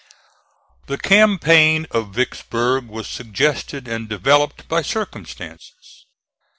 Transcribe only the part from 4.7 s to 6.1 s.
circumstances.